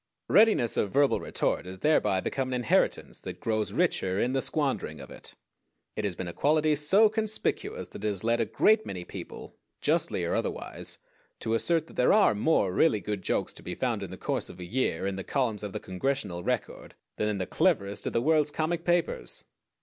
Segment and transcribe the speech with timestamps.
[0.29, 4.99] Readiness of verbal retort has thereby become an inheritance that grows richer in the squandering
[4.99, 5.35] of it.
[5.95, 9.57] It has been a quality so conspicuous that it has led a great many people,
[9.79, 10.97] justly or otherwise,
[11.41, 14.49] to assert that there are more really good jokes to be found in the course
[14.49, 18.13] of a year in the columns of the "Congressional Record" than in the cleverest of
[18.13, 19.45] the world's comic papers.